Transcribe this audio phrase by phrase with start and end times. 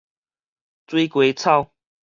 [0.87, 1.69] 水雞草